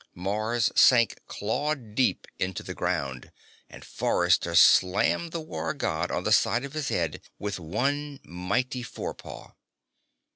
[0.15, 3.31] Mars sank claw deep into the ground,
[3.69, 8.81] and Forrester slammed the War God on the side of his head with one mighty
[8.81, 9.51] forepaw.